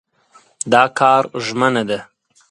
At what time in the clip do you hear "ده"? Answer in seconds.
1.89-1.99